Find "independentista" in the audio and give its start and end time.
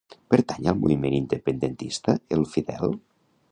1.17-2.17